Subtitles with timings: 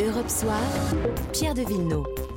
[0.00, 0.58] Europe Soir,
[1.32, 2.33] Pierre de Villeneuve.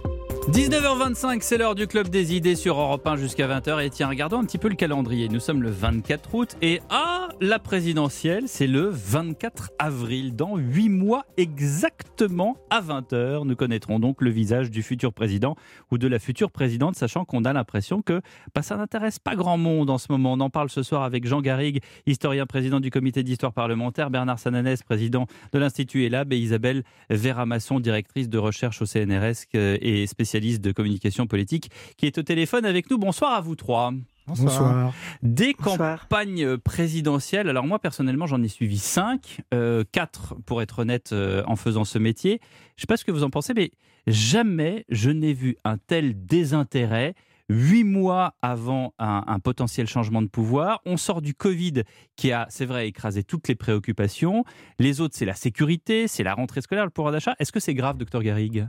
[0.51, 3.83] 19h25, c'est l'heure du Club des idées sur Europe 1 jusqu'à 20h.
[3.83, 5.27] Et tiens, regardons un petit peu le calendrier.
[5.27, 10.37] Nous sommes le 24 août et ah, la présidentielle, c'est le 24 avril.
[10.37, 15.57] Dans 8 mois exactement à 20h, nous connaîtrons donc le visage du futur président
[15.91, 18.21] ou de la future présidente, sachant qu'on a l'impression que
[18.55, 20.31] bah, ça n'intéresse pas grand monde en ce moment.
[20.31, 24.39] On en parle ce soir avec Jean Garrigue, historien président du comité d'histoire parlementaire, Bernard
[24.39, 30.36] Sananès, président de l'Institut ELAB et Isabelle Véramasson, directrice de recherche au CNRS et spécialiste
[30.39, 32.97] de communication politique, qui est au téléphone avec nous.
[32.97, 33.91] Bonsoir à vous trois.
[34.27, 34.93] Bonsoir.
[35.23, 41.11] Des campagnes présidentielles, alors moi personnellement j'en ai suivi cinq, euh, quatre pour être honnête
[41.13, 42.41] euh, en faisant ce métier.
[42.75, 43.71] Je ne sais pas ce que vous en pensez, mais
[44.05, 47.15] jamais je n'ai vu un tel désintérêt
[47.49, 50.81] huit mois avant un, un, potentiel changement de pouvoir.
[50.85, 51.83] On sort du Covid
[52.17, 54.43] qui a, c'est vrai, écrasé toutes les préoccupations.
[54.79, 57.35] Les autres, c'est la sécurité, c'est la rentrée scolaire, le pouvoir d'achat.
[57.39, 58.67] Est-ce que c'est grave, docteur Garrigue?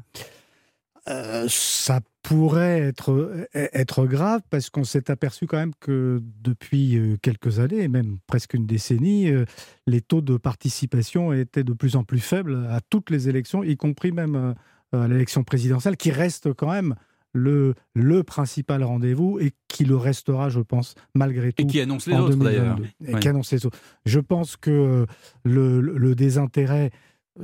[1.09, 7.17] Euh, ça pourrait être, être grave parce qu'on s'est aperçu quand même que depuis euh,
[7.23, 9.45] quelques années, même presque une décennie, euh,
[9.87, 13.77] les taux de participation étaient de plus en plus faibles à toutes les élections, y
[13.77, 14.55] compris même
[14.93, 16.95] à l'élection présidentielle, qui reste quand même
[17.33, 21.63] le, le principal rendez-vous et qui le restera, je pense, malgré tout.
[21.63, 22.79] Et qui annonce les autres d'ailleurs.
[23.07, 23.79] Et qui annonce les autres.
[24.05, 25.07] Je pense que
[25.45, 26.91] le, le désintérêt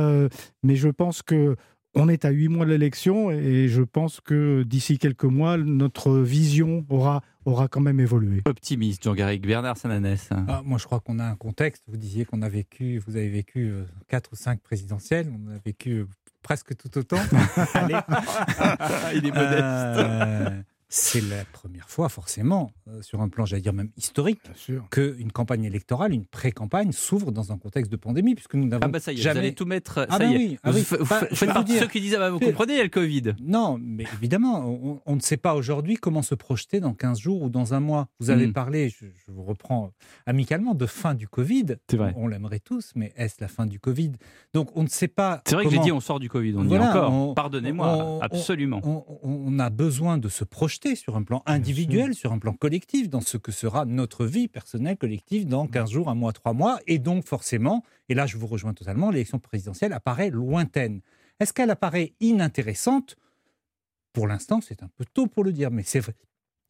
[0.63, 1.55] mais je pense que
[1.95, 6.17] on est à huit mois de l'élection et je pense que d'ici quelques mois, notre
[6.17, 8.41] vision aura, aura quand même évolué.
[8.45, 9.45] Optimiste, Jean Garrigue.
[9.45, 10.29] Bernard Sananès.
[10.31, 11.83] Ah, moi, je crois qu'on a un contexte.
[11.87, 15.31] Vous disiez qu'on a vécu, vous avez vécu euh, quatre ou cinq présidentielles.
[15.33, 16.07] On a vécu euh,
[16.43, 17.19] presque tout autant.
[17.73, 17.95] Allez.
[19.15, 19.63] Il est modeste.
[19.63, 24.41] Euh, c'est la première fois, forcément, euh, sur un plan, j'allais dire même historique,
[24.89, 28.87] qu'une campagne électorale, une pré-campagne, s'ouvre dans un contexte de pandémie, puisque nous n'avons ah
[28.87, 29.33] bah ça y est, jamais...
[29.33, 30.07] Vous allez tout mettre.
[30.09, 30.37] Ah ça bah y est.
[30.37, 30.85] oui, ah oui.
[30.89, 32.89] Vous, bah, faites partie ceux qui disent ah bah, vous comprenez, il y a le
[32.89, 33.35] Covid.
[33.39, 37.43] Non, mais évidemment, on, on, ne sait pas aujourd'hui comment se projeter dans 15 jours
[37.43, 38.07] ou dans un mois.
[38.19, 38.53] Vous avez mm.
[38.53, 39.91] parlé, je, je, vous reprends
[40.25, 41.77] amicalement, de fin du Covid.
[41.87, 42.13] C'est vrai.
[42.15, 44.13] On, on l'aimerait tous, mais est-ce la fin du Covid?
[44.55, 45.43] Donc on ne sait pas.
[45.45, 45.75] C'est vrai comment...
[45.75, 46.55] que j'ai dit on sort du Covid.
[46.57, 47.35] On voilà, dit encore.
[47.35, 48.81] Pardonnez-moi, absolument.
[49.23, 53.21] On, a besoin de se projeter sur un plan individuel, sur un plan collectif, dans
[53.21, 56.79] ce que sera notre vie personnelle collective dans 15 jours, un mois, trois mois.
[56.87, 61.01] Et donc, forcément, et là je vous rejoins totalement, l'élection présidentielle apparaît lointaine.
[61.39, 63.17] Est-ce qu'elle apparaît inintéressante?
[64.13, 66.15] Pour l'instant, c'est un peu tôt pour le dire, mais c'est vrai,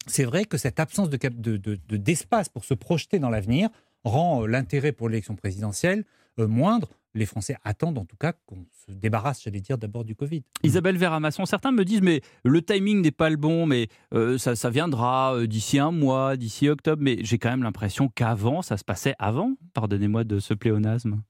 [0.06, 3.70] c'est vrai que cette absence de, de, de, d'espace pour se projeter dans l'avenir
[4.04, 6.04] rend euh, l'intérêt pour l'élection présidentielle
[6.38, 10.42] moindre les Français attendent en tout cas qu'on se débarrasse, j'allais dire, d'abord du Covid.
[10.62, 14.56] Isabelle Véramasson, certains me disent, mais le timing n'est pas le bon, mais euh, ça,
[14.56, 18.76] ça, viendra euh, d'ici un mois, d'ici octobre, mais j'ai quand même l'impression qu'avant, ça
[18.76, 21.22] se passait avant, pardonnez-moi de ce pléonasme.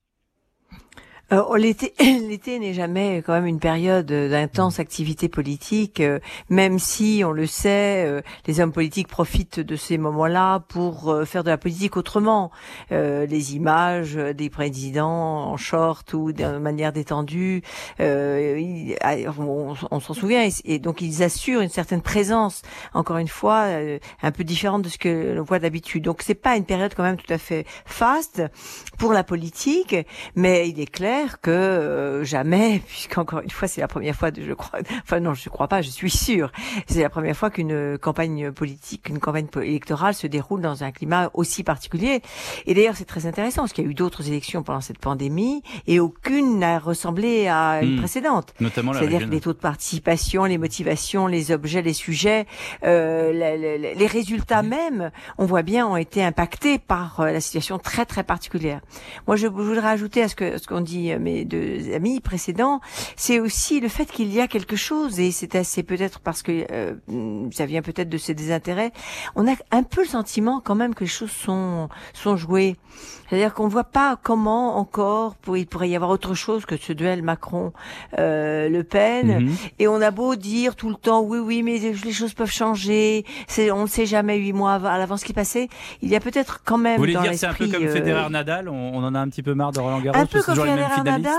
[1.32, 6.18] Euh, l'été, n'est jamais quand même une période d'intense activité politique, euh,
[6.48, 11.44] même si on le sait, euh, les hommes politiques profitent de ces moments-là pour faire
[11.44, 12.50] de la politique autrement.
[12.90, 15.08] les images des présidents
[15.52, 17.62] en short ou de manière détendue,
[17.98, 18.04] ah,
[19.38, 22.62] on, s'en souvient, et, donc ils assurent une certaine présence.
[22.94, 23.66] Encore une fois,
[24.22, 26.04] un peu différente de ce que l'on voit d'habitude.
[26.04, 28.42] Donc c'est pas une période quand même tout à fait faste
[28.98, 29.94] pour la politique,
[30.34, 34.42] mais il est clair que euh, jamais, puisqu'encore une fois, c'est la première fois, de,
[34.42, 36.52] je crois, enfin non, je ne crois pas, je suis sûre,
[36.86, 41.30] c'est la première fois qu'une campagne politique, une campagne électorale se déroule dans un climat
[41.34, 42.22] aussi particulier.
[42.66, 45.62] Et d'ailleurs, c'est très intéressant, parce qu'il y a eu d'autres élections pendant cette pandémie,
[45.86, 47.98] et aucune n'a ressemblé à une hmm.
[47.98, 48.54] précédente.
[48.60, 52.46] Notamment C'est-à-dire les taux de participation, les motivations, les objets, les sujets,
[52.84, 57.78] euh, les, les résultats même, on voit bien, ont été impactés par euh, la situation
[57.78, 58.80] très très particulière.
[59.26, 62.80] Moi, je, voudrais ajouter à ce que ce qu'on dit euh, mes deux amis précédents,
[63.16, 66.66] c'est aussi le fait qu'il y a quelque chose, et c'est assez peut-être parce que
[66.70, 66.94] euh,
[67.52, 68.92] ça vient peut-être de ces désintérêts,
[69.36, 72.76] on a un peu le sentiment quand même que les choses sont, sont jouées.
[73.30, 76.76] C'est-à-dire qu'on ne voit pas comment encore pour, il pourrait y avoir autre chose que
[76.76, 79.44] ce duel Macron-Le euh, Pen.
[79.44, 79.56] Mhm.
[79.78, 83.24] Et on a beau dire tout le temps, oui, oui, mais les choses peuvent changer.
[83.72, 85.68] On ne sait jamais huit mois à l'avance ce qui passait.
[86.02, 86.96] Il y a peut-être quand même.
[86.96, 89.42] Vous voulez dire c'est un peu comme Federer Nadal on, on, en a un petit
[89.42, 90.18] peu marre de Roland Garros.
[90.18, 91.34] Un peu comme Federer Nadal.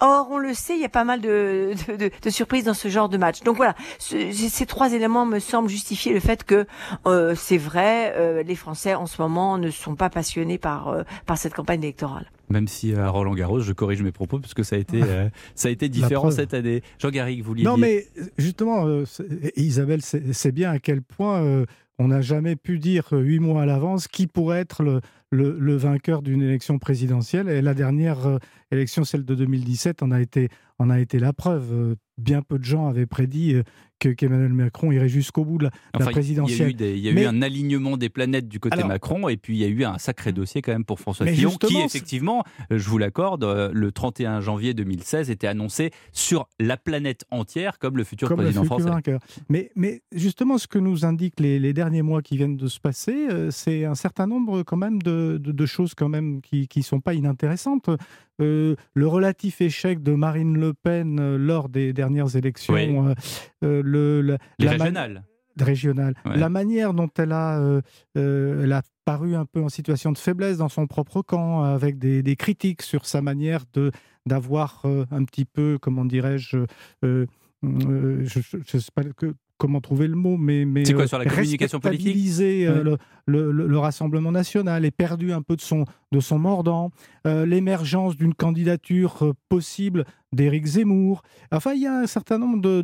[0.00, 2.88] Or, on le sait, il y a pas mal de, de, de, surprises dans ce
[2.88, 3.42] genre de match.
[3.42, 6.66] Donc voilà, ces trois éléments me semblent justifier le fait que
[7.06, 11.02] euh, c'est vrai, euh, les Français en ce moment ne sont pas passionnés par, euh,
[11.26, 12.30] par cette campagne électorale.
[12.48, 15.00] Même si à Roland Garros, je corrige mes propos parce que ça a été,
[15.54, 16.82] ça a été différent cette année.
[16.98, 18.06] Jean Garrigue, vous vouliez Non, mais
[18.38, 18.86] justement,
[19.56, 21.64] Isabelle, c'est bien à quel point
[21.98, 25.00] on n'a jamais pu dire huit mois à l'avance qui pourrait être le,
[25.30, 27.48] le, vainqueur d'une élection présidentielle.
[27.48, 28.38] Et la dernière euh,
[28.70, 31.96] élection, celle de 2017, en a été, en a été la preuve.
[32.18, 33.62] Bien peu de gens avaient prédit euh,
[33.98, 36.74] qu'Emmanuel Macron irait jusqu'au bout de la, présidentielle.
[36.78, 39.64] Il y a, eu, un alignement des planètes du côté Macron, et puis il y
[39.64, 42.98] a eu un sacré dossier quand même pour François Fillon, qui effectivement, euh, je vous
[42.98, 48.34] l'accorde, euh, le 31 janvier 2016 était annoncé sur la planète entière comme le futur
[48.34, 48.90] président français.
[49.48, 53.28] Mais, mais, justement, ce que nous indiquent les, derniers mois qui viennent de se passer,
[53.30, 57.00] euh, c'est un certain nombre quand même de, de, choses quand même qui ne sont
[57.00, 57.90] pas inintéressantes.
[58.38, 63.14] le relatif échec de Marine Le Pen lors des dernières élections
[63.62, 65.24] le, la, les régionales.
[65.58, 66.14] régionale.
[66.24, 67.80] La manière dont elle a, euh,
[68.16, 71.98] euh, elle a paru un peu en situation de faiblesse dans son propre camp, avec
[71.98, 73.90] des, des critiques sur sa manière de
[74.26, 76.58] d'avoir euh, un petit peu, comment dirais-je,
[77.02, 77.26] je
[77.62, 81.80] ne sais pas que, comment trouver le mot, mais, mais c'est quoi sur la communication
[81.80, 82.16] politique?
[82.36, 86.90] le, le, le, Rassemblement national est perdu un peu de son de son mordant,
[87.24, 91.22] l'émergence d'une candidature possible d'Éric Zemmour.
[91.50, 92.82] Enfin, il y a un certain nombre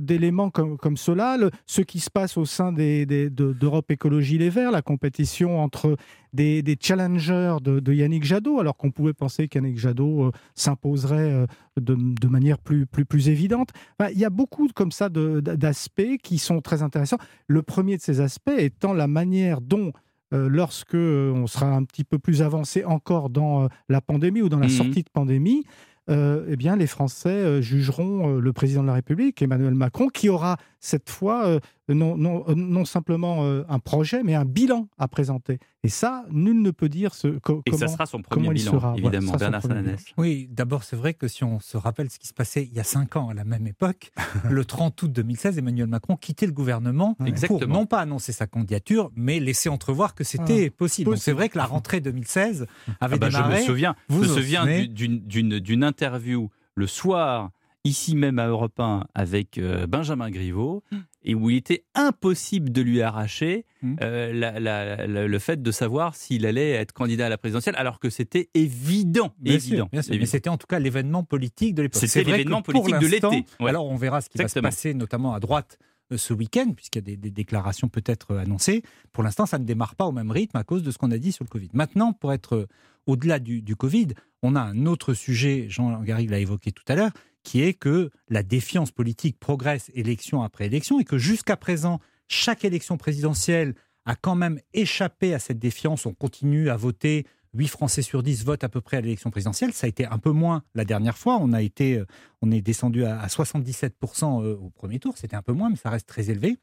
[0.00, 1.36] d'éléments de, comme, comme cela.
[1.66, 5.96] ce qui se passe au sein d'Europe Écologie Les Verts, la compétition entre
[6.32, 11.46] des, challengers de, Yannick Jadot, alors qu'on pouvait penser qu'Yannick Jadot euh, s'imposerait euh,
[11.80, 13.70] de, manière plus, plus, plus évidente.
[14.10, 17.18] il y a beaucoup comme ça d'aspects qui sont très intéressants.
[17.46, 19.92] Le premier de ces aspects étant la manière dont euh,
[20.34, 24.66] lorsque on sera un petit peu plus avancé encore dans la pandémie ou dans la
[24.66, 25.64] mmh sortie de pandémie,
[26.10, 30.08] euh, eh bien, les Français euh, jugeront euh, le président de la République, Emmanuel Macron,
[30.08, 31.58] qui aura cette fois
[31.88, 35.58] non, non, non simplement un projet, mais un bilan à présenter.
[35.84, 38.94] Et ça, nul ne peut dire ce, comment, Et ça sera son premier bilan, sera.
[38.96, 40.02] évidemment, Bernard Sananès.
[40.16, 42.80] Oui, d'abord, c'est vrai que si on se rappelle ce qui se passait il y
[42.80, 44.10] a cinq ans, à la même époque,
[44.50, 49.10] le 30 août 2016, Emmanuel Macron quittait le gouvernement pour non pas annoncer sa candidature,
[49.14, 51.18] mais laisser entrevoir que c'était ah, possible.
[51.18, 53.56] c'est vrai que la rentrée 2016 avait ah bah, démarré...
[53.56, 57.50] Je me souviens, je me souviens d'une interview le soir
[57.84, 60.98] ici même à Europe 1 avec euh, Benjamin Griveaux, hmm.
[61.24, 63.96] Et où il était impossible de lui arracher hmm.
[64.02, 68.50] euh, le fait de savoir s'il allait être candidat à la présidentielle, alors que c'était
[68.54, 69.34] évident.
[69.44, 72.02] évident, Mais c'était en tout cas l'événement politique de l'époque.
[72.06, 73.44] C'était l'événement politique de l'été.
[73.60, 75.78] Alors on verra ce qui va se passer, notamment à droite
[76.12, 78.82] euh, ce week-end, puisqu'il y a des, déclarations peut-être annoncées.
[79.12, 81.18] Pour l'instant, ça ne démarre pas au même rythme à cause de ce qu'on a
[81.18, 81.70] dit sur le Covid.
[81.72, 82.68] Maintenant, pour être
[83.06, 84.08] au-delà du, du, Covid,
[84.42, 87.12] on a un autre sujet, Jean Garrigue l'a évoqué tout à l'heure,
[87.44, 92.64] qui est que la défiance politique progresse élection après élection et que jusqu'à présent, chaque
[92.64, 93.74] élection présidentielle
[94.06, 96.06] a quand même échappé à cette défiance.
[96.06, 97.26] On continue à voter.
[97.54, 99.72] 8 Français sur 10 votent à peu près à l'élection présidentielle.
[99.72, 101.38] Ça a été un peu moins la dernière fois.
[101.40, 102.06] On, a été, euh,
[102.42, 105.16] on est descendu à 77% euh, au premier tour.
[105.16, 106.58] C'était un peu moins, mais ça reste très élevé.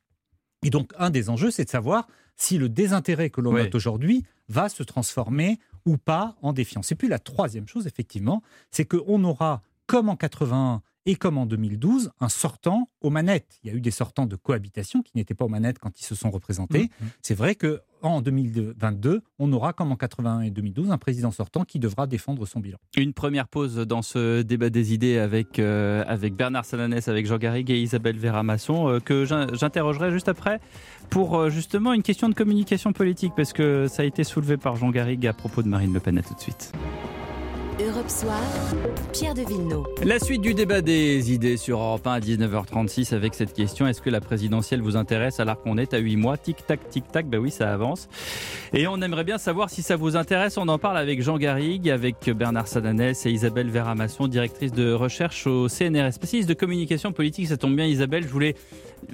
[0.63, 4.25] Et donc, un des enjeux, c'est de savoir si le désintérêt que l'on note aujourd'hui
[4.49, 6.91] va se transformer ou pas en défiance.
[6.91, 9.61] Et puis, la troisième chose, effectivement, c'est qu'on aura
[9.91, 13.59] comme en 81 et comme en 2012, un sortant aux manettes.
[13.61, 16.05] Il y a eu des sortants de cohabitation qui n'étaient pas aux manettes quand ils
[16.05, 16.83] se sont représentés.
[16.83, 17.09] Mmh, mmh.
[17.21, 21.65] C'est vrai que en 2022, on aura, comme en 81 et 2012, un président sortant
[21.65, 22.77] qui devra défendre son bilan.
[22.95, 27.37] Une première pause dans ce débat des idées avec, euh, avec Bernard Salanès, avec Jean
[27.37, 30.61] Garrigue et Isabelle Vera-Masson, euh, que j'interrogerai juste après
[31.09, 34.77] pour euh, justement une question de communication politique, parce que ça a été soulevé par
[34.77, 36.17] Jean Garrigue à propos de Marine Le Pen.
[36.17, 36.71] À tout de suite.
[37.87, 38.41] Europe Soir,
[39.11, 39.85] Pierre de Villeneuve.
[40.03, 44.01] La suite du débat des idées sur Europe 1 à 19h36 avec cette question est-ce
[44.01, 46.37] que la présidentielle vous intéresse alors qu'on est à 8 mois?
[46.37, 48.07] Tic-tac, tic-tac, ben oui, ça avance.
[48.73, 50.57] Et on aimerait bien savoir si ça vous intéresse.
[50.57, 55.47] On en parle avec Jean Garrigue, avec Bernard Sadanès et Isabelle Véramasson, directrice de recherche
[55.47, 57.47] au CNRS, spécialiste de communication politique.
[57.47, 58.55] Ça tombe bien, Isabelle, je voulais.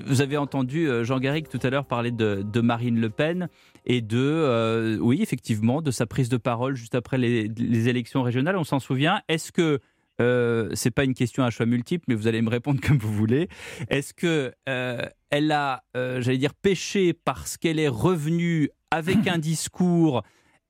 [0.05, 3.47] Vous avez entendu euh, Jean Garrigue tout à l'heure parler de Marine Le Pen
[3.89, 8.57] et de, euh, oui, effectivement, de sa prise de parole juste après les, élections régionales.
[8.57, 9.21] On s'en souvient.
[9.29, 9.79] Est-ce que
[10.19, 13.13] euh, c'est pas une question à choix multiple, mais vous allez me répondre comme vous
[13.13, 13.47] voulez.
[13.89, 19.37] Est-ce que euh, elle a, euh, j'allais dire, péché parce qu'elle est revenue avec un
[19.37, 20.21] discours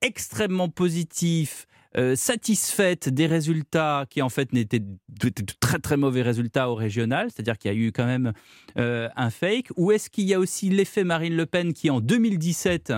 [0.01, 1.65] extrêmement positif,
[1.97, 7.29] euh, satisfaite des résultats qui en fait n'étaient de, très très mauvais résultats au régional,
[7.31, 8.33] c'est-à-dire qu'il y a eu quand même
[8.77, 11.99] euh, un fake, ou est-ce qu'il y a aussi l'effet Marine Le Pen qui en
[11.99, 12.93] 2017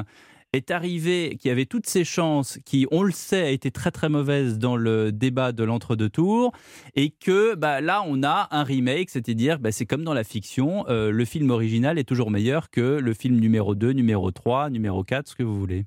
[0.54, 4.10] est arrivé, qui avait toutes ses chances, qui, on le sait, a été très très
[4.10, 6.52] mauvaise dans le débat de l'entre-deux tours,
[6.96, 10.86] et que bah, là, on a un remake, c'est-à-dire, bah, c'est comme dans la fiction,
[10.90, 15.04] euh, le film original est toujours meilleur que le film numéro 2, numéro 3, numéro
[15.04, 15.86] 4, ce que vous voulez.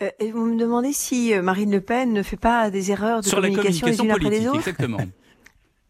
[0.00, 3.20] Euh, et vous me demandez si euh, Marine Le Pen ne fait pas des erreurs
[3.20, 4.98] de Sur la communication, les unes après les autres exactement.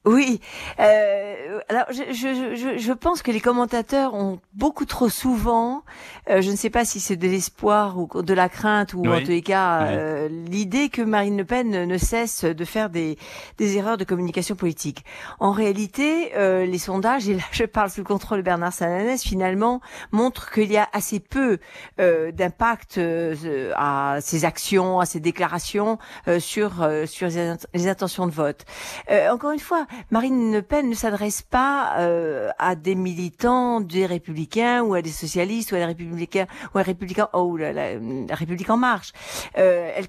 [0.04, 0.40] Oui.
[0.78, 5.82] Euh, alors, je, je, je, je pense que les commentateurs ont beaucoup trop souvent,
[6.30, 9.20] euh, je ne sais pas si c'est de l'espoir ou de la crainte ou en
[9.20, 9.86] tous les cas Oui.
[9.90, 13.18] euh, l'idée que Marine Le Pen ne, cesse de faire des,
[13.58, 15.04] des erreurs de communication politique.
[15.40, 19.22] En réalité, euh, les sondages, et là je parle sous le contrôle de Bernard Sananès,
[19.22, 19.80] finalement
[20.12, 21.58] montrent qu'il y a assez peu
[22.00, 27.66] euh, d'impact euh, à ses actions, à ses déclarations euh, sur euh, sur les int-
[27.74, 28.64] les intentions de vote.
[29.10, 34.06] Euh, encore une fois, Marine Le Pen ne s'adresse pas euh, à des militants des
[34.06, 37.94] Républicains ou à des socialistes ou à des Républicains ou à Républicains oh la, la,
[37.94, 39.12] la République en marche.
[39.56, 40.08] Euh, elle,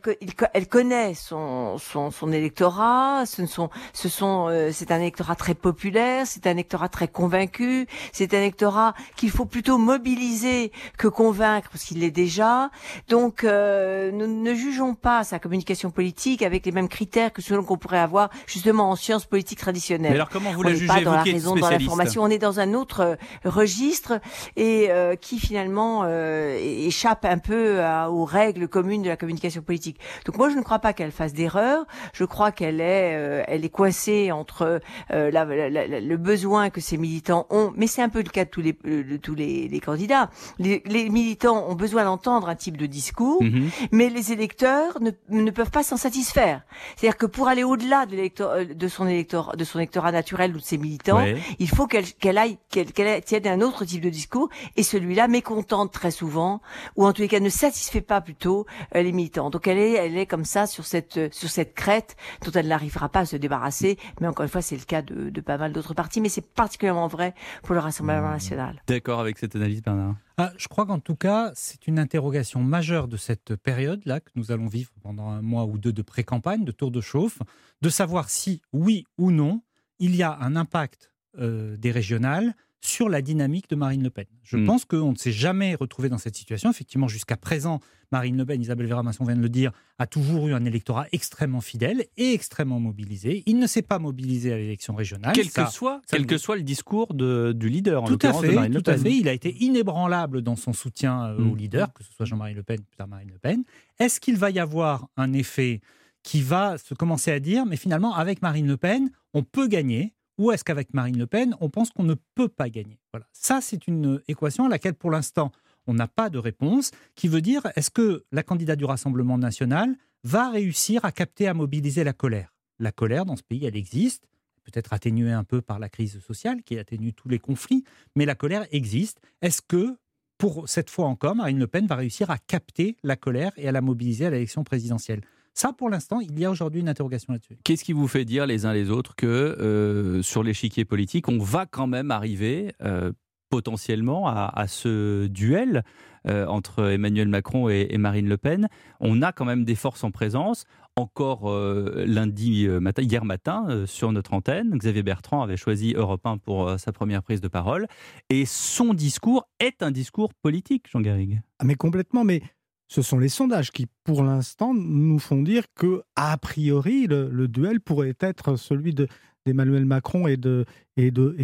[0.53, 3.25] elle connaît son, son, son électorat.
[3.25, 6.25] Ce sont, ce sont, euh, c'est un électorat très populaire.
[6.25, 7.87] C'est un électorat très convaincu.
[8.11, 12.69] C'est un électorat qu'il faut plutôt mobiliser que convaincre parce qu'il l'est déjà.
[13.07, 17.59] Donc, euh, nous ne jugeons pas sa communication politique avec les mêmes critères que ceux
[17.61, 19.61] qu'on pourrait avoir justement en sciences politiques
[20.09, 22.23] Mais alors, comment vous on la jugez, pas dans vous la qui raison, dans l'information,
[22.23, 24.19] on est dans un autre euh, registre
[24.55, 29.61] et euh, qui finalement euh, échappe un peu à- aux règles communes de la communication
[29.61, 29.99] politique.
[30.25, 31.85] Donc moi je ne crois pas qu'elle fasse d'erreur.
[32.13, 34.79] Je crois qu'elle est, euh, elle est coincée entre
[35.11, 38.29] euh, la- la- la- le besoin que ces militants ont, mais c'est un peu le
[38.29, 40.29] cas de tous les, euh, de tous les, les candidats.
[40.59, 43.69] Les, les militants ont besoin d'entendre un type de discours, Mhm.
[43.91, 46.61] mais les électeurs ne, ne peuvent pas s'en satisfaire.
[46.95, 50.57] C'est-à-dire que pour aller au-delà de, euh, de son électorat, de son électorat naturel ou
[50.57, 51.37] de ses militants, Ouais.
[51.59, 52.91] il faut qu'elle aille, qu'elle
[53.23, 56.61] tienne un autre type de discours, et celui-là mécontente très souvent,
[56.95, 59.49] ou en tous les cas ne satisfait pas plutôt euh, les militants.
[59.49, 62.67] Donc elle est, elle est comme ça sur cette euh, sur cette crête dont elle
[62.67, 63.97] n'arrivera pas à se débarrasser.
[64.21, 66.45] Mais encore une fois, c'est le cas de, de pas mal d'autres partis, mais c'est
[66.53, 68.81] particulièrement vrai pour le Rassemblement national.
[68.87, 70.15] D'accord avec cette analyse, Bernard?
[70.41, 74.53] Ah, je crois qu'en tout cas, c'est une interrogation majeure de cette période-là que nous
[74.53, 77.39] allons vivre pendant un mois ou deux de pré-campagne, de tour de chauffe,
[77.81, 79.61] de savoir si, oui ou non,
[79.99, 84.25] il y a un impact euh, des régionales sur la dynamique de Marine Le Pen.
[84.43, 84.65] Je Mm.
[84.65, 86.69] pense qu'on ne s'est jamais retrouvé dans cette situation.
[86.71, 87.79] Effectivement, jusqu'à présent,
[88.11, 91.59] Marine Le Pen, Isabelle Véra-Masson vient de le dire, a toujours eu un électorat extrêmement
[91.61, 93.43] fidèle et extrêmement mobilisé.
[93.45, 95.33] Il ne s'est pas mobilisé à l'élection régionale.
[95.35, 98.07] Quel Ça- que soit, ça quel me- que soit le discours de- du leader, en
[98.07, 99.03] tout à de Marine Le tout à Pen.
[99.03, 99.11] fait.
[99.15, 102.63] Il a été inébranlable dans son soutien euh, au leader, que ce soit Jean-Marie Le
[102.63, 103.63] Pen, plus tard Marine Le Pen.
[103.99, 105.81] Est-ce qu'il va y avoir un effet
[106.23, 110.13] qui va se commencer à dire, mais finalement, avec Marine Le Pen, on peut gagner
[110.39, 112.97] ou est-ce qu'avec Marine Le Pen, on pense qu'on ne peut pas gagner?
[113.13, 113.27] Voilà.
[113.33, 115.51] Ça, c'est une équation à laquelle, pour l'instant,
[115.85, 119.95] on n'a pas de réponse, qui veut dire, est-ce que la candidate du Rassemblement national
[120.23, 122.53] va réussir à capter, à mobiliser la colère?
[122.79, 124.29] La colère, dans ce pays, elle existe,
[124.63, 127.83] peut-être atténuée un peu par la crise sociale, qui atténue tous les conflits,
[128.15, 129.19] mais la colère existe.
[129.41, 129.97] Est-ce que,
[130.37, 133.73] pour cette fois encore, Marine Le Pen va réussir à capter la colère et à
[133.73, 135.21] la mobiliser à l'élection présidentielle?
[135.59, 137.57] Ça, pour l'instant, il y a aujourd'hui une interrogation là-dessus.
[137.65, 141.37] Qu'est-ce qui vous fait dire les uns les autres que euh, sur l'échiquier politique, on
[141.37, 143.11] va quand même arriver euh,
[143.49, 145.83] potentiellement à, à ce duel
[146.29, 148.69] euh, entre Emmanuel Macron et, et Marine Le Pen?
[149.01, 150.63] On a quand même des forces en présence.
[150.95, 156.25] Encore euh, lundi matin, hier matin, euh, sur notre antenne, Xavier Bertrand avait choisi Europe
[156.25, 157.87] 1 pour euh, sa première prise de parole.
[158.29, 161.41] Et son discours est un discours politique, Jean Garrigue.
[161.59, 162.41] Ah, mais complètement, mais
[162.89, 167.79] ce sont les sondages qui, pour l'instant, nous font dire que, a priori, le, duel
[167.79, 169.07] pourrait être celui de-
[169.45, 170.65] d'Emmanuel Macron et de,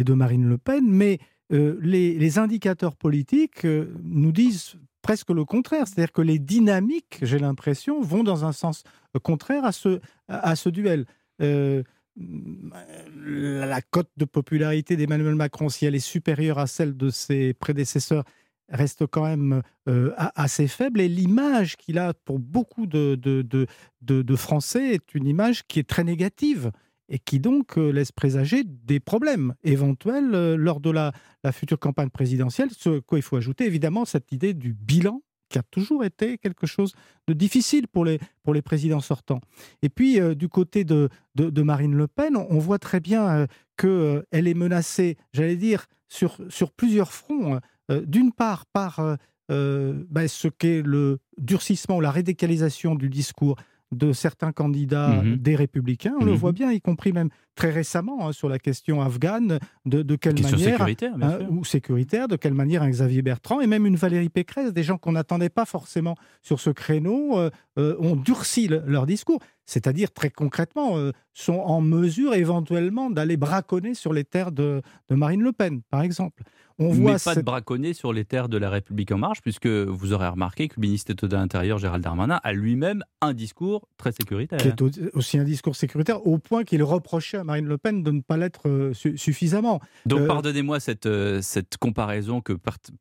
[0.08, 1.20] Marine Le Pen, mais
[1.52, 7.38] euh, les, indicateurs politiques euh, nous disent presque le contraire, c'est-à-dire que les dynamiques, j'ai
[7.38, 8.82] l'impression, vont dans un sens
[9.22, 11.06] contraire à ce, duel.
[11.40, 11.84] Euh,
[12.16, 18.24] la cote de popularité d'Emmanuel Macron, si elle est supérieure à celle de ses prédécesseurs,
[18.68, 23.66] reste quand même assez faible et l'image qu'il a pour beaucoup de, de,
[24.02, 26.72] de, Français est une image qui est très négative
[27.08, 31.12] et qui donc laisse présager des problèmes éventuels lors de la,
[31.52, 32.70] future campagne présidentielle.
[32.76, 36.66] Ce quoi il faut ajouter évidemment cette idée du bilan qui a toujours été quelque
[36.66, 36.92] chose
[37.28, 39.40] de difficile pour les, pour les présidents sortants.
[39.82, 43.46] Et puis, du côté de, de, Marine Le Pen, on, on voit très bien euh,
[43.76, 47.60] qu'elle est menacée, j'allais dire, sur, sur plusieurs fronts.
[47.90, 49.00] D'une part, par
[49.48, 53.56] ben, ce qu'est le durcissement ou la radicalisation du discours
[53.92, 55.36] de certains candidats Mhm.
[55.36, 56.14] des républicains.
[56.18, 56.36] On le Mhm.
[56.38, 60.34] voit bien, y compris même très récemment hein, sur la question afghane, de, de quelle
[60.34, 63.86] Question manière sécuritaire, bien hein, ou sécuritaire, de quelle manière un Xavier Bertrand et même
[63.86, 68.14] une Valérie Pécresse, des gens qu'on n'attendait pas forcément sur ce créneau, euh, euh, ont
[68.14, 69.40] durci le- leur discours.
[69.68, 75.14] C'est-à-dire, très concrètement, euh, sont en mesure éventuellement d'aller braconner sur les terres de, de
[75.16, 76.44] Marine Le Pen, par exemple.
[76.78, 79.66] On Mais voit pas de braconner sur les terres de la République en marche, puisque
[79.66, 84.12] vous aurez remarqué que le ministre de l'Intérieur, Gérald Darmanin, a lui-même un discours très
[84.12, 84.58] sécuritaire.
[84.58, 88.02] qui est au- aussi un discours sécuritaire, au point qu'il reprochait à Marine Le Pen
[88.02, 89.80] de ne pas l'être euh, su- suffisamment.
[90.04, 92.52] Donc Euh, pardonnez-moi cette, euh, cette comparaison que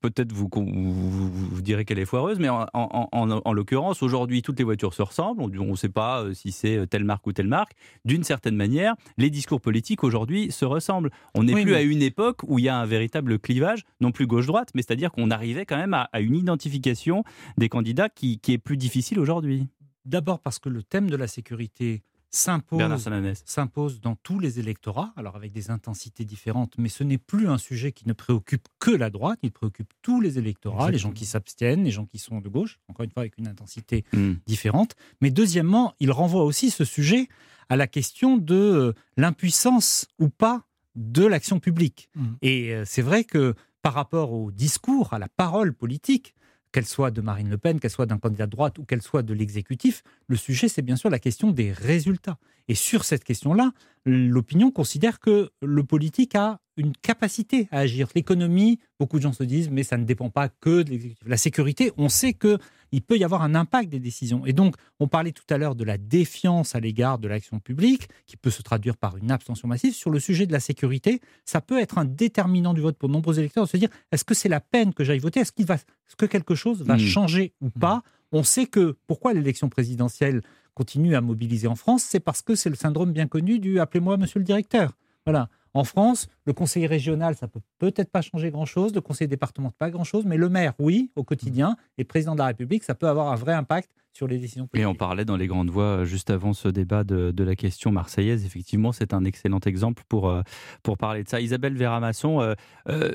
[0.02, 0.64] peut-être vous, vous,
[1.12, 4.64] vous- vous direz qu'elle est foireuse, mais en, en- en- en l'occurrence, aujourd'hui, toutes les
[4.64, 5.42] voitures se ressemblent.
[5.60, 7.74] On ne sait pas si c'est telle marque ou telle marque.
[8.06, 11.10] D'une certaine manière, les discours politiques aujourd'hui se ressemblent.
[11.34, 13.84] On n'est Oui, plus mais- à une époque où il y a un véritable clivage,
[14.00, 17.24] non plus gauche-droite, mais c'est-à-dire qu'on arrivait quand même à, à une identification
[17.58, 19.68] des candidats qui, qui est plus difficile aujourd'hui.
[20.06, 22.04] D'abord parce que le thème de la sécurité
[22.36, 27.58] s'impose dans tous les électorats, alors avec des intensités différentes, mais ce n'est plus un
[27.58, 31.26] sujet qui ne préoccupe que la droite, il préoccupe tous les électorats, les gens qui
[31.26, 34.36] s'abstiennent, les gens qui sont de gauche, encore une fois avec une intensité Hmm.
[34.46, 34.96] différente.
[35.22, 37.28] Mais deuxièmement, il renvoie aussi ce sujet
[37.70, 40.64] à la question de euh, l'impuissance ou pas
[40.96, 42.10] de l'action publique.
[42.16, 42.26] Mm.
[42.42, 46.36] Et euh, c'est vrai que par rapport au discours, à la parole politique,
[46.76, 49.24] qu'elle soit de Marine Le Pen, qu'elle soit d'un candidat de droite ou qu'elle soit
[49.24, 52.38] de l'exécutif, le sujet, c'est bien sûr la question des résultats.
[52.68, 53.72] Et sur cette question-là,
[54.06, 58.10] l'opinion considère que le politique a une capacité à agir.
[58.14, 61.26] L'économie, beaucoup de gens se disent, mais ça ne dépend pas que de l'exécutif.
[61.26, 62.58] La sécurité, on sait que
[62.96, 64.46] il peut y avoir un impact des décisions.
[64.46, 68.08] Et donc, on parlait tout à l'heure de la défiance à l'égard de l'action publique,
[68.26, 69.94] qui peut se traduire par une abstention massive.
[69.94, 73.14] Sur le sujet de la sécurité, ça peut être un déterminant du vote pour de
[73.14, 75.42] nombreux électeurs de se dire est-ce que c'est la peine que j'aille voter?
[75.42, 75.78] Est-ce va,
[76.18, 77.00] que quelque chose va Mm.
[77.00, 78.02] changer ou pas?
[78.32, 80.42] On sait que pourquoi l'élection présidentielle
[80.74, 84.18] continue à mobiliser en France, c'est parce que c'est le syndrome bien connu du appelez-moi
[84.18, 84.92] monsieur le directeur.
[85.26, 85.50] Voilà.
[85.76, 89.90] En France, le conseiller régional, ça peut peut-être pas changer grand-chose, le conseiller départemental, pas
[89.90, 93.30] grand-chose, mais le maire, oui, au quotidien, et président de la République, ça peut avoir
[93.30, 94.88] un vrai impact sur les décisions Et politiques.
[94.88, 97.92] on parlait dans les grandes voix euh, juste avant ce débat de, de la question
[97.92, 98.46] marseillaise.
[98.46, 100.44] Effectivement, c'est un excellent exemple pour, euh,
[100.82, 101.42] pour parler de ça.
[101.42, 102.54] Isabelle Véramasson, euh,
[102.88, 103.12] euh,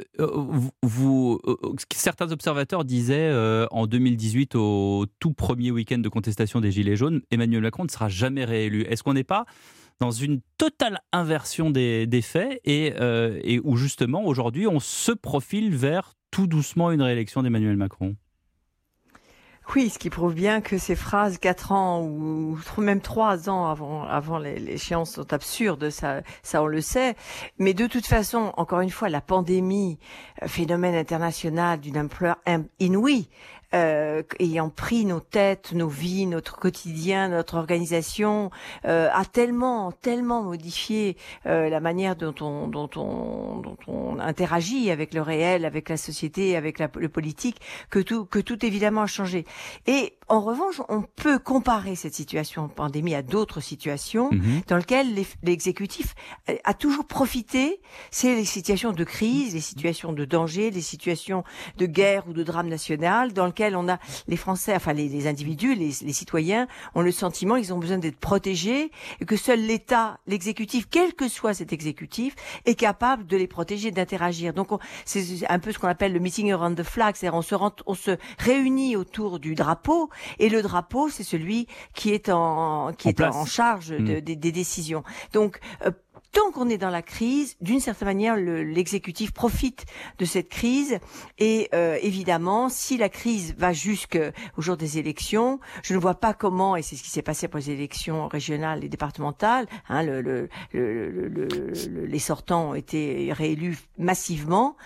[0.83, 1.57] vous, euh,
[1.95, 3.33] certains observateurs disaient
[3.71, 8.11] en 2018, au tout premier week-end de contestation des Gilets jaunes, Emmanuel Macron ne sera
[8.11, 8.83] jamais réélu.
[8.83, 9.47] Est-ce qu'on n'est pas
[10.01, 16.15] dans une totale inversion des, faits et, euh, où justement aujourd'hui on se profile vers
[16.31, 18.17] tout doucement une réélection d'Emmanuel Macron
[19.75, 24.05] Oui, ce qui prouve bien que ces phrases quatre ans ou même trois ans avant
[24.05, 26.23] avant l'échéance sont absurdes, ça
[26.55, 27.15] on le sait.
[27.59, 29.99] Mais de toute façon, encore une fois, la pandémie,
[30.43, 32.37] euh, phénomène international d'une ampleur
[32.79, 33.29] inouïe,
[33.75, 38.51] euh, ayant pris nos têtes, nos vies, notre quotidien, notre organisation,
[38.85, 44.91] euh, a tellement tellement modifié euh, la manière dont on dont on dont on interagit
[44.91, 49.03] avec le réel, avec la société, avec la, le politique, que tout que tout évidemment
[49.03, 49.45] a changé.
[49.87, 54.63] Et en revanche, on peut comparer cette situation de pandémie à d'autres situations Mhm.
[54.69, 56.15] dans lesquelles les- l'exécutif
[56.49, 57.81] euh, a toujours profité.
[58.11, 61.43] C'est les situations de crise, les situations de danger, les situations
[61.79, 65.27] de guerre ou de drame national, dans lesquelles on a les Français, enfin les, les
[65.27, 69.61] individus, les, les citoyens, ont le sentiment qu'ils ont besoin d'être protégés et que seul
[69.61, 72.35] l'État, l'exécutif, quel que soit cet exécutif,
[72.67, 74.53] est capable de les protéger, d'interagir.
[74.55, 77.43] Donc on- c'est un peu ce qu'on appelle le meeting around the flag, c'est-à-dire on
[77.43, 82.29] se, rend- on se réunit autour du drapeau et le drapeau, c'est celui qui est
[82.31, 83.37] en qui En est place.
[83.37, 84.21] en charge de- Mm.
[84.21, 85.03] des, des décisions.
[85.33, 85.91] Donc euh,
[86.33, 89.85] Tant qu'on est dans la crise, d'une certaine manière, le- l'exécutif profite
[90.19, 90.99] de cette crise.
[91.39, 96.33] Et euh, évidemment, si la crise va jusqu'au jour des élections, je ne vois pas
[96.33, 100.21] comment, et c'est ce qui s'est passé pour les élections régionales et départementales, hein, le,
[100.21, 104.77] le, le, le- le- le- les sortants ont été réélus massivement.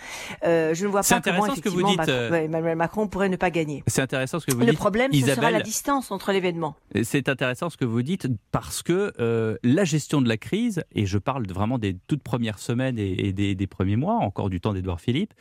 [0.44, 3.06] Euh, je ne vois pas comment intéressant ce que vous effectivement dites, Macron- Emmanuel Macron
[3.08, 3.82] pourrait ne pas gagner.
[3.86, 4.76] C'est intéressant ce que vous Le dites.
[4.78, 6.74] problème, ce sera la distance entre l'événement.
[7.02, 11.04] C'est intéressant ce que vous dites parce que euh, la gestion de la crise, et
[11.04, 14.60] je parle vraiment des toutes premières semaines et, et des, des premiers mois, encore du
[14.60, 15.34] temps d'Édouard Philippe,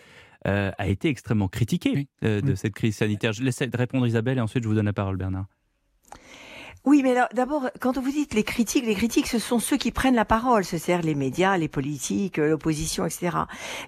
[0.47, 2.07] euh, a été extrêmement critiquée Oui.
[2.23, 2.57] euh, de Oui.
[2.57, 3.31] cette crise sanitaire.
[3.33, 5.45] Je laisse répondre Isabelle et ensuite je vous donne la parole Bernard.
[6.85, 10.15] Oui, mais d'abord, quand vous dites les critiques, les critiques, ce sont ceux qui prennent
[10.15, 13.37] la parole, c'est-à-dire les médias, les politiques, euh, l'opposition, etc.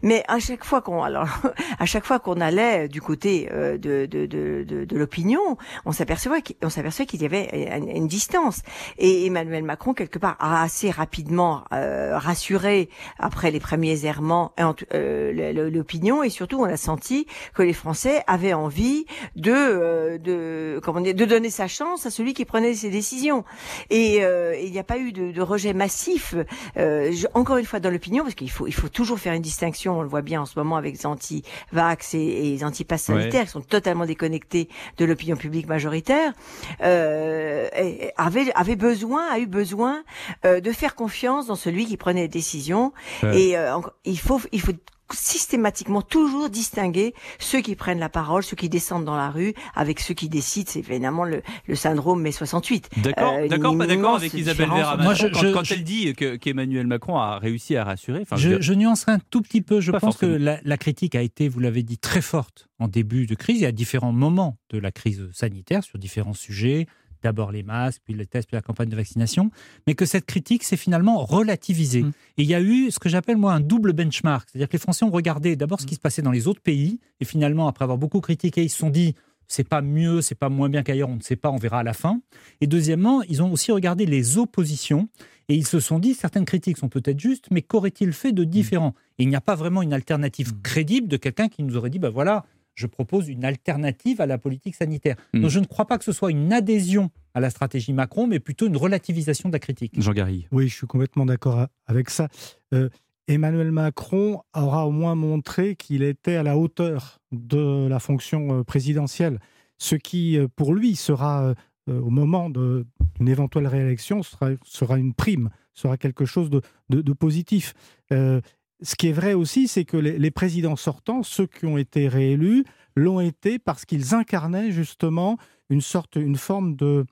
[0.02, 1.28] Mais à chaque fois qu'on, alors,
[1.80, 5.92] à chaque fois qu'on allait du côté euh, de, de, de, de, de l'opinion, on
[5.92, 8.62] s'apercevait qu'il on s'apercevait qu'il y avait une, distance.
[8.98, 14.74] Et Emmanuel Macron, quelque part, a assez rapidement euh, rassuré après les premiers errements euh,
[14.94, 19.06] euh, l'opinion, et surtout, on a senti que les Français avaient envie
[19.36, 23.44] de, euh, de, comment dire, de donner sa chance à celui qui prenait décisions.
[23.90, 26.36] Et euh, il n'y a pas eu de, de rejet massif,
[26.78, 29.42] euh, je- encore une fois dans l'opinion, parce qu'il faut, il faut toujours faire une
[29.42, 33.10] distinction, on le voit bien en ce moment avec les anti-vax et, et les anti-pass
[33.10, 33.16] Ouais.
[33.20, 36.34] sanitaires, qui sont totalement déconnectés de l'opinion publique majoritaire,
[36.82, 40.04] euh, et- avait, avait besoin, a eu besoin
[40.46, 42.94] euh, de faire confiance dans celui qui prenait les décisions.
[43.24, 44.72] Et euh, il faut, il faut
[45.14, 50.00] systématiquement toujours distinguer ceux qui prennent la parole, ceux qui descendent dans la rue, avec
[50.00, 50.70] ceux qui décident.
[50.72, 52.90] C'est évidemment le, le syndrome mai 68.
[52.98, 54.70] D'accord, Euh, d'accord, pas d'accord avec Isabelle.
[54.70, 57.84] Vera Moi, je- quand, je- quand je- elle dit que- qu'Emmanuel Macron a réussi à
[57.84, 58.22] rassurer.
[58.22, 59.80] Enfin, je nuancerai un tout petit peu.
[59.82, 62.88] Je Pas pense que la, la critique a été, vous l'avez dit, très forte en
[62.88, 66.88] début de crise et à différents moments de la crise sanitaire sur différents sujets.
[67.26, 69.50] D'abord les masques, puis les tests, puis la campagne de vaccination.
[69.88, 72.04] Mais que cette critique s'est finalement relativisée.
[72.04, 72.12] Mm.
[72.38, 74.48] Et il y a eu ce que j'appelle moi un double benchmark.
[74.48, 77.00] C'est-à-dire que les Français ont regardé d'abord ce qui se passait dans les autres pays.
[77.20, 79.16] Et finalement, après avoir beaucoup critiqué, ils se sont dit
[79.48, 81.84] c'est pas mieux, c'est pas moins bien qu'ailleurs, on ne sait pas, on verra à
[81.84, 82.22] la fin.
[82.62, 85.10] Et deuxièmement, ils ont aussi regardé les oppositions
[85.50, 88.94] et ils se sont dit certaines critiques sont peut-être justes, mais qu'aurait-il fait de différent?
[89.18, 90.62] Et il n'y a pas vraiment une alternative Mm.
[90.64, 94.38] crédible de quelqu'un qui nous aurait dit bah voilà, je propose une alternative à la
[94.38, 95.16] politique sanitaire.
[95.34, 95.42] Mm.
[95.42, 98.40] Donc je ne crois pas que ce soit une adhésion à la stratégie Macron, mais
[98.40, 100.00] plutôt une relativisation de la critique.
[100.02, 100.48] Jean Garrigue.
[100.52, 102.28] Oui, je suis complètement d'accord avec ça.
[102.74, 102.90] Euh,
[103.28, 108.64] Emmanuel Macron aura au moins montré qu'il était à la hauteur de la fonction euh,
[108.64, 109.40] présidentielle,
[109.78, 111.54] ce qui, euh, pour lui, sera,
[111.90, 112.86] euh, au moment d'une
[113.28, 117.74] éventuelle réélection, sera, sera une prime, sera quelque chose de, de- de positif.
[118.12, 118.42] Euh,
[118.82, 122.08] ce qui est vrai aussi, c'est que les, les présidents sortants, ceux qui ont été
[122.08, 125.38] réélus, l'ont été parce qu'ils incarnaient justement
[125.70, 127.06] une sorte, une forme de,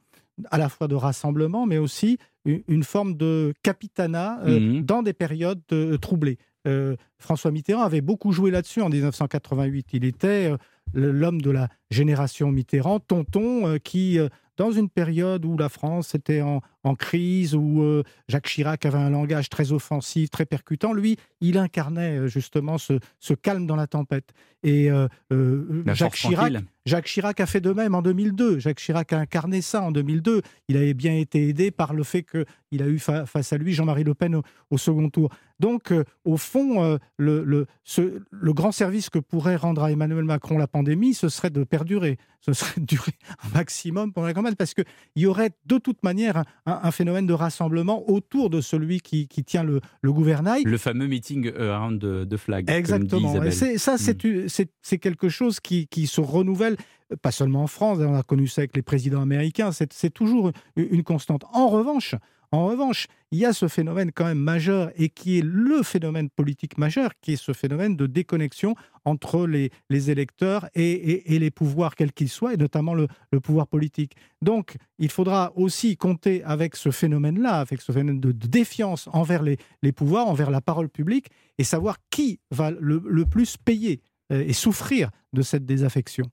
[0.52, 4.82] à la fois de rassemblement, mais aussi une, une forme de capitanat euh, Mhm.
[4.84, 6.38] dans des périodes euh, troublées.
[6.68, 9.88] Euh, François Mitterrand avait beaucoup joué là-dessus en 1988.
[9.94, 10.52] Il était
[10.94, 14.18] l'homme de la génération Mitterrand, tonton, qui,
[14.58, 18.98] dans une période où la France était en, en crise, où euh, Jacques Chirac avait
[18.98, 23.76] un langage très offensif, très percutant, lui, il incarnait euh, justement ce, ce calme dans
[23.76, 24.34] la tempête.
[24.66, 26.52] Et euh, euh, Jacques Chirac.
[26.86, 28.60] Jacques Chirac a fait de même en 2002.
[28.60, 30.42] Jacques Chirac a incarné ça en 2002.
[30.68, 33.74] Il avait bien été aidé par le fait qu'il a eu fa- face à lui
[33.74, 35.30] Jean-Marie Le Pen au, au second tour.
[35.60, 35.94] Donc,
[36.26, 40.68] au fond, le, le- ce- le grand service que pourrait rendre à Emmanuel Macron la
[40.68, 42.18] pandémie, ce serait de perdurer.
[42.42, 43.14] Ce serait de durer
[43.46, 44.84] un maximum pendant la campagne, parce qu'il
[45.16, 49.28] y aurait de toute manière un, un- un phénomène de rassemblement autour de celui qui,
[49.28, 50.64] qui tient le, le gouvernail.
[50.64, 52.66] Le fameux meeting euh, around de, de flag.
[52.66, 53.30] comme dit Exactement.
[53.32, 53.50] Isabelle.
[53.50, 53.52] Mm.
[53.52, 56.78] c'est- ça, c'est u- c'est c'est quelque chose qui, qui se renouvelle,
[57.12, 60.10] euh, pas seulement en France, on a connu ça avec les présidents américains, c'est c'est
[60.14, 61.44] toujours une constante.
[61.54, 62.16] En revanche,
[62.54, 66.30] en revanche, il y a ce phénomène quand même majeur et qui est le phénomène
[66.30, 69.72] politique majeur, qui est ce phénomène de déconnexion entre les,
[70.12, 73.08] électeurs et, les pouvoirs, quels qu'ils soient, et notamment le,
[73.42, 74.16] pouvoir politique.
[74.44, 79.92] Donc, il faudra aussi compter avec ce phénomène-là, avec ce phénomène de, défiance envers les,
[79.92, 84.54] pouvoirs, envers la parole publique, et savoir qui va le, le plus payer euh, et
[84.54, 86.26] souffrir de cette désaffection.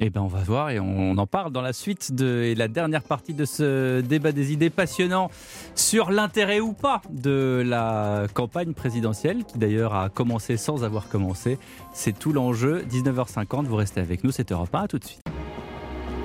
[0.00, 2.66] Eh ben, on va voir et on en parle dans la suite de et la
[2.66, 5.30] dernière partie de ce débat des idées passionnant
[5.76, 11.58] sur l'intérêt ou pas de la campagne présidentielle, qui d'ailleurs a commencé sans avoir commencé.
[11.92, 12.82] C'est tout l'enjeu.
[12.90, 15.22] 19h50, vous restez avec nous, c'est Europe 1, à tout de suite.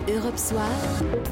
[0.10, 0.70] Europe Soir,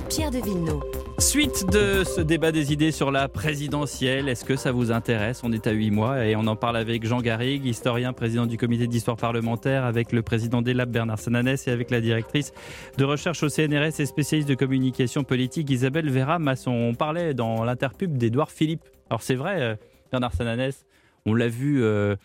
[0.07, 1.06] Pierre de Villeneuve.
[1.19, 5.41] Suite de ce débat des idées sur la présidentielle, est-ce que ça vous intéresse?
[5.43, 8.55] On est à huit mois et on en parle avec Jean Garrigue, historien, président du
[8.55, 12.53] comité d'histoire parlementaire, avec le président des Labs Bernard Sananès et avec la directrice
[12.99, 16.71] de recherche au CNRS et spécialiste de communication politique Isabelle Vera Masson.
[16.71, 18.83] On parlait dans l'interpub d'Édouard Philippe.
[19.09, 19.75] Alors c'est vrai, euh,
[20.11, 20.85] Bernard Sananès,
[21.25, 22.15] on l'a vu euh,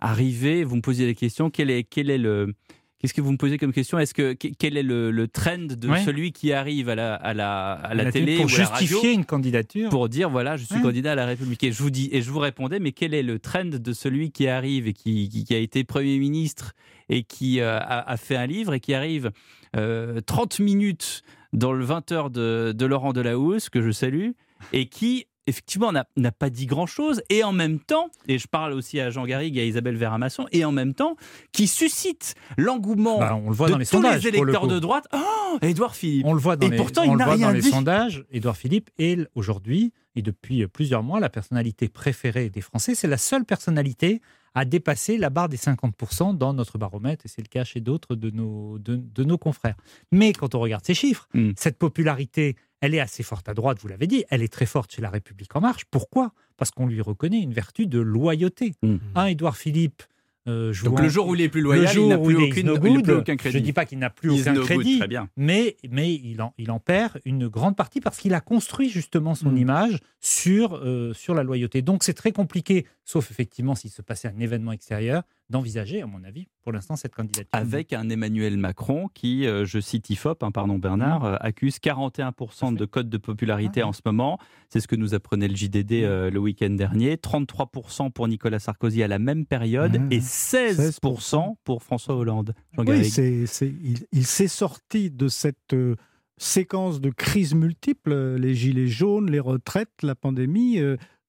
[0.00, 2.52] arriver, vous me posiez la question, quel est, quel est le...
[3.00, 3.98] Qu'est-ce que vous me posez comme question?
[3.98, 6.04] Est-ce que que- quel est le, le trend de Ouais.
[6.04, 8.64] celui qui arrive à la, à la, à la La télé pour ou à la
[8.66, 9.88] radio justifier une candidature.
[9.88, 10.82] pour dire voilà je suis Ouais.
[10.82, 13.22] candidat à la République et je vous dis et je vous répondais mais quel est
[13.22, 16.74] le trend de celui qui arrive et qui, qui, qui a été premier ministre
[17.08, 19.30] et qui euh, a, a fait un livre et qui arrive
[19.76, 24.30] euh, 30 minutes dans le 20h de, de Laurent Delahousse que je salue
[24.72, 28.46] et qui effectivement n'a n'a pas dit grand chose et en même temps et je
[28.46, 31.16] parle aussi à Jean Garrigue et à Isabelle Vera-Masson et en même temps
[31.52, 34.22] qui suscite l'engouement Bah, on le voit de dans les tous sondages.
[34.24, 37.02] les le électeurs de droite oh Édouard Philippe On le voit dans Et les, pourtant,
[37.02, 37.70] on il le dans rien les dit.
[37.70, 38.24] sondages.
[38.30, 42.94] Édouard Philippe est aujourd'hui et depuis plusieurs mois la personnalité préférée des Français.
[42.94, 44.20] C'est la seule personnalité
[44.54, 48.16] à dépasser la barre des 50% dans notre baromètre, et c'est le cas chez d'autres
[48.16, 49.76] de nos, de, de nos confrères.
[50.10, 51.52] Mais quand on regarde ces chiffres, Mm.
[51.56, 54.92] cette popularité, elle est assez forte à droite, vous l'avez dit, elle est très forte
[54.92, 55.84] chez La République En Marche.
[55.90, 56.32] Pourquoi?
[56.56, 58.74] Parce qu'on lui reconnaît une vertu de loyauté.
[58.82, 58.96] Mm.
[59.14, 60.02] Un Édouard Philippe
[60.48, 63.02] Euh, Donc le jour où il est plus loyal, il n'a plus, aucune, no il
[63.02, 63.52] plus aucun crédit.
[63.52, 65.28] Je ne dis pas qu'il n'a plus He's aucun no crédit, bien.
[65.36, 69.34] mais, mais il, en, il en perd une grande partie parce qu'il a construit justement
[69.34, 69.58] son Mm.
[69.58, 71.82] image sur, euh, sur la loyauté.
[71.82, 76.22] Donc c'est très compliqué, sauf effectivement s'il se passait un événement extérieur, d'envisager, à mon
[76.22, 77.48] avis, pour l'instant, cette candidature.
[77.52, 82.72] Avec un Emmanuel Macron qui, euh, je cite IFOP, hein, pardon Bernard, euh, accuse 41%
[82.72, 84.38] de code de popularité Ah, en ce moment.
[84.68, 87.16] C'est ce que nous apprenait le JDD euh, le week-end dernier.
[87.16, 92.54] 33% pour Nicolas Sarkozy à la même période Ah, et 16% pour François Hollande.
[92.78, 95.96] Oui, il, il s'est sorti de cette euh,
[96.36, 100.80] séquence de crises multiples, les gilets jaunes, les retraites, la pandémie,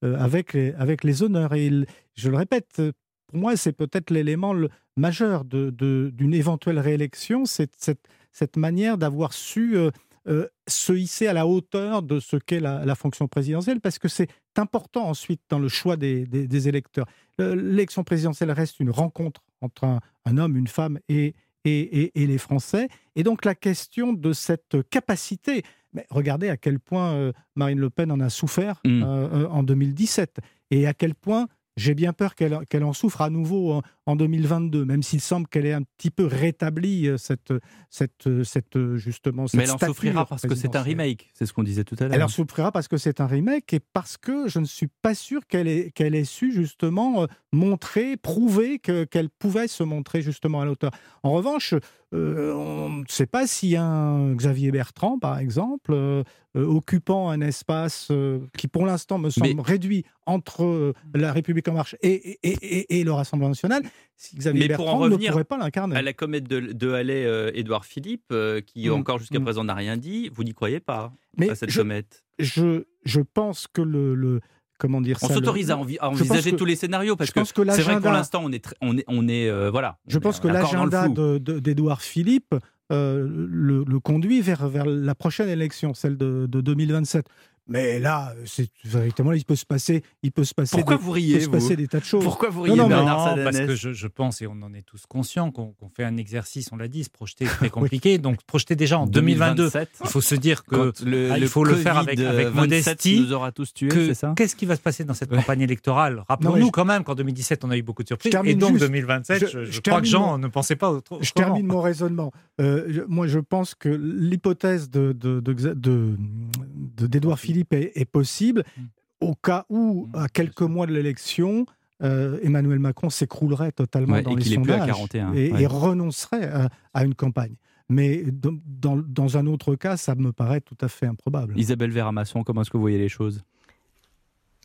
[0.04, 1.54] avec, les, avec les honneurs.
[1.54, 1.72] Et
[2.16, 2.92] je le répète, euh,
[3.28, 4.54] pour moi, c'est peut-être l'élément
[4.98, 9.90] majeur d'une éventuelle réélection, cette, manière d'avoir su euh,
[10.28, 14.28] euh, se hisser à la hauteur de ce qu'est la, fonction présidentielle, parce que c'est
[14.58, 17.06] important ensuite dans le choix des, électeurs.
[17.38, 19.86] Le- L'élection présidentielle reste une rencontre entre
[20.26, 21.34] un, homme, une femme et
[21.64, 22.90] les Français.
[23.16, 27.90] Et donc la question de cette capacité, mais regardez à quel point euh, Marine Le
[27.90, 29.04] Pen en a souffert Mm.
[29.04, 30.38] euh, euh, en 2017
[30.72, 31.48] et à quel point
[31.78, 35.66] j'ai bien peur qu'elle en souffre à nouveau en, en 2022, même s'il semble qu'elle
[35.66, 37.54] ait un petit peu rétabli euh, cette,
[37.90, 41.46] cette, cette euh, justement cette Mais elle en souffrira parce que c'est un remake, c'est
[41.46, 42.14] ce qu'on disait tout à l'heure.
[42.14, 45.16] Elle en souffrira parce que c'est un remake et parce que je ne suis pas
[45.16, 50.22] sûr qu'elle ait, qu'elle ait su justement euh, montrer, prouver que- qu'elle pouvait se montrer
[50.22, 50.92] justement à l'auteur.
[51.24, 51.74] En revanche,
[52.14, 57.42] euh, on ne sait pas si un Xavier Bertrand, par exemple, euh, euh, occupant un
[57.42, 61.96] espace euh, qui pour l'instant me semble Mais- réduit entre euh, la République en marche
[62.02, 63.84] et, et, et- et le Rassemblement national,
[64.16, 65.96] si Xavier Mais pour en revenir ne pourrait pas l'incarner.
[65.96, 68.94] À la comète de, de Halley, euh, Édouard Philippe, euh, qui Mm.
[68.94, 69.44] encore jusqu'à Mm.
[69.44, 72.24] présent n'a rien dit, vous n'y croyez pas Mais à cette je, comète?
[72.40, 74.42] je, je pense que le, le-
[74.78, 77.54] comment dire On le- s'autorise à, envi- envisager que- tous les scénarios parce je pense
[77.54, 79.98] que c'est vrai que pour l'instant on est, on est, on est euh, voilà.
[80.08, 81.14] Je pense est que l'agenda flou.
[81.14, 82.56] de- de- d'Édouard Philippe
[82.92, 87.26] euh, le, le conduit vers, vers la prochaine élection, celle de, de 2027.
[87.68, 91.12] Mais là, c'est véritablement, il peut se passer, il peut se passer, Pourquoi des, vous
[91.12, 91.52] riez se vous?
[91.52, 92.24] passer des tas de choses.
[92.24, 94.82] Pourquoi vous riez non, Bernard Non, parce que je, je pense, et on en est
[94.82, 98.18] tous conscients, qu'on fait un exercice, on l'a dit, se projeter c'est très compliqué.
[98.18, 101.64] Donc, projeter déjà en 2022, 2027, il faut se dire que le, ah, il faut
[101.64, 104.34] le faire avec- avec 27 modestie, nous aura tous tués, c'est ça?
[104.36, 105.38] qu'est-ce qui va se passer dans cette Ouais.
[105.38, 106.24] campagne électorale?
[106.28, 108.32] Rappelons-nous je- quand même qu'en 2017, on a eu beaucoup de surprises.
[108.32, 108.86] Je termine Et donc, juste.
[108.86, 111.46] 2027, Je- je, je je crois que Jean mon- ne pensait pas autre, Je autrement.
[111.54, 112.34] termine mon raisonnement.
[112.62, 118.06] Euh, moi, je pense que l'hypothèse de, de, de, de- de- d'Édouard Philippe est, est
[118.06, 118.82] possible Mm.
[119.22, 121.66] au cas où, Mm, à quelques mois de l'élection,
[122.04, 125.64] euh, Emmanuel Macron s'écroulerait totalement Ouais, dans et les sondages 41, et, ouais.
[125.64, 127.56] et renoncerait à, à une campagne.
[127.90, 131.58] Mais dans un autre cas, ça me paraît tout à fait improbable.
[131.60, 133.42] Isabelle Véramasson, comment est-ce que vous voyez les choses?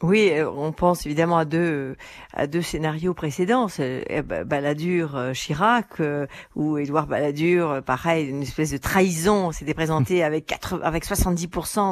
[0.02, 1.96] Oui, euh, on pense évidemment à deux
[2.34, 8.26] à deux scénarios précédents, euh, Ba- Balladur euh, Chirac euh, où Édouard Balladur euh, pareil
[8.28, 11.46] une espèce de trahison s'était présenté avec 80, avec 70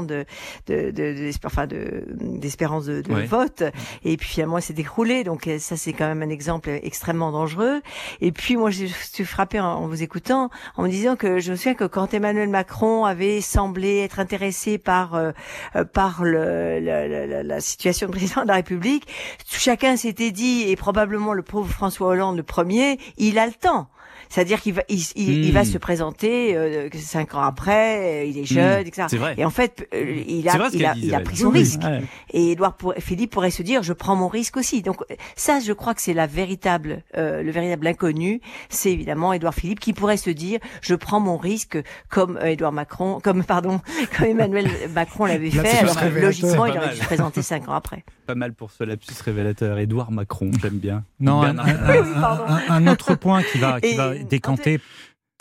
[0.06, 0.26] de
[0.66, 3.24] de de, de, enfin de d'espérance de, de Ouais.
[3.24, 3.62] vote.
[4.04, 7.80] Et puis finalement s'est écroulé donc euh, ça c'est quand même un exemple extrêmement dangereux.
[8.20, 11.52] Et puis moi je suis frappée en, en vous écoutant en me disant que je
[11.52, 15.32] me souviens que quand Emmanuel Macron avait semblé être intéressé par euh,
[15.74, 19.06] euh, par le, le- le- la, la situation de président de la République,
[19.46, 23.88] chacun s'était dit, et probablement le pauvre François Hollande le premier, il a le temps.
[24.28, 25.64] C'est-à-dire qu'il va, il, il- il va Hmm.
[25.64, 29.06] se présenter euh, cinq ans après, euh, il est jeune, etc.
[29.10, 29.34] C'est vrai.
[29.38, 31.58] Et en fait, euh, il a, vrai il a, dit, il a pris son Oui,
[31.60, 31.82] risque.
[31.82, 32.02] Ouais.
[32.32, 34.82] Et Édouard pour- Philippe pourrait se dire, je prends mon risque aussi.
[34.82, 38.40] Donc euh, ça, je crois que c'est la véritable, euh, le véritable inconnu.
[38.68, 42.72] C'est évidemment Édouard Philippe qui pourrait se dire, je prends mon risque, comme euh, Édouard
[42.72, 43.80] Macron, comme pardon,
[44.16, 45.78] comme Emmanuel Macron l'avait fait.
[45.78, 48.04] Alors logiquement, il aurait dû se présenter cinq ans après.
[48.26, 49.78] Pas mal pour ce lapsus révélateur.
[49.78, 51.04] Édouard Macron, j'aime bien.
[51.20, 54.80] Non, un, autre point qui va, qui va décanter,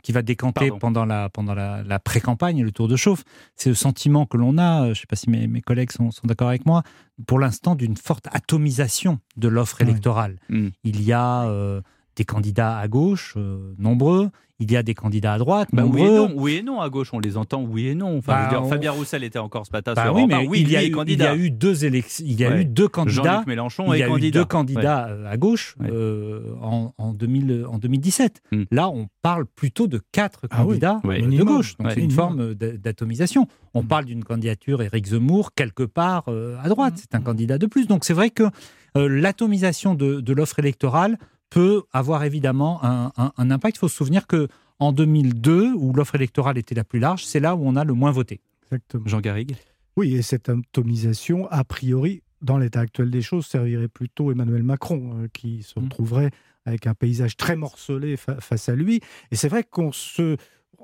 [0.03, 0.79] qui va décanter Pardon.
[0.79, 3.23] pendant la, pendant la, la pré-campagne, le tour de chauffe,
[3.55, 5.91] c'est le sentiment que l'on a, euh, je ne sais pas si mes, mes collègues
[5.91, 6.83] sont, sont d'accord avec moi,
[7.25, 10.39] pour l'instant d'une forte atomisation de l'offre électorale.
[10.49, 10.67] Mm.
[10.83, 11.81] Il y a euh,
[12.15, 15.99] des candidats à gauche, euh, nombreux, il y a des candidats à droite, Bah, oui,
[15.99, 16.27] et nombreux.
[16.29, 18.19] non, oui et non, à gauche, on les entend, oui et non.
[18.19, 20.47] Enfin, Bah, dire, on- Fabien Roussel était encore ce matin Bah sur oui, mais.
[20.47, 21.31] Oui, il, y a eu, il y candidat.
[21.31, 22.61] a eu deux élections, il y a Ouais.
[22.61, 23.23] eu deux candidats.
[23.23, 24.39] Jean-Luc Mélenchon Il y est a eu candidat.
[24.39, 25.89] deux candidats euh, à gauche Ouais.
[25.91, 28.41] euh, en, en, 2000, en 2017.
[28.51, 28.63] Hmm.
[28.71, 30.67] Là, on parle plutôt de quatre Ah oui.
[30.67, 31.21] candidats Ouais.
[31.21, 31.75] de gauche.
[31.77, 31.93] Donc Ouais.
[31.95, 33.47] c'est une forme d'atomisation.
[33.73, 33.87] On Hmm.
[33.87, 36.93] parle d'une candidature Éric Zemmour quelque part euh, à droite.
[36.93, 36.97] Hmm.
[37.01, 37.87] C'est un candidat de plus.
[37.87, 38.43] Donc c'est vrai que
[38.95, 41.17] euh, l'atomisation de, de l'offre électorale
[41.53, 43.77] peut avoir évidemment un, un- un impact.
[43.77, 44.47] Il faut se souvenir que
[44.79, 47.93] en 2002, où l'offre électorale était la plus large, c'est là où on a le
[47.93, 48.41] moins voté.
[48.63, 49.03] Exactement.
[49.05, 49.55] Jean Garrigue.
[49.95, 55.11] Oui, et cette atomisation, a priori, dans l'état actuel des choses, servirait plutôt Emmanuel Macron,
[55.23, 55.83] euh, qui se Mm.
[55.83, 56.31] retrouverait
[56.65, 59.01] avec un paysage très morcelé face à lui.
[59.31, 60.37] Et c'est vrai qu'on se...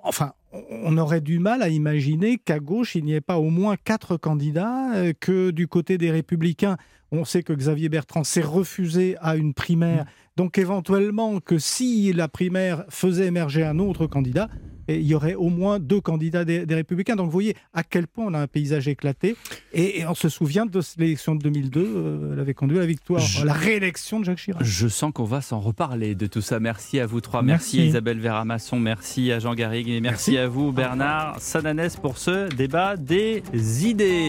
[0.04, 3.76] Enfin, on aurait du mal à imaginer qu'à gauche, il n'y ait pas au moins
[3.76, 6.78] quatre candidats, euh, que du côté des républicains,
[7.12, 10.06] on sait que Xavier Bertrand s'est refusé à une primaire.
[10.06, 10.10] Mmh.
[10.38, 14.48] Donc éventuellement que si la primaire faisait émerger un autre candidat,
[14.96, 17.16] il y aurait au moins deux candidats des, Républicains.
[17.16, 19.36] Donc vous voyez à quel point on a un paysage éclaté.
[19.74, 23.22] Et, on se souvient de l'élection de 2002, euh, elle avait conduit à la victoire,
[23.42, 24.64] à la réélection de Jacques Chirac.
[24.64, 26.60] Je sens qu'on va s'en reparler de tout ça.
[26.60, 27.42] Merci à vous trois.
[27.42, 32.54] Merci, Isabelle Vera-Masson, merci à Jean Garrigue et merci, à vous Bernard Sananès pour ce
[32.54, 33.44] débat des
[33.86, 34.10] idées.